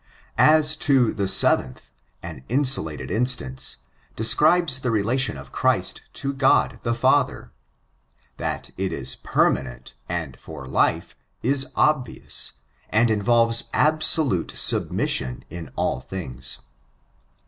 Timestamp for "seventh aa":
1.27-2.33